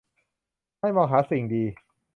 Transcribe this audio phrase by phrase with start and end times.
[0.79, 1.63] ให้มองหาสิ่งดี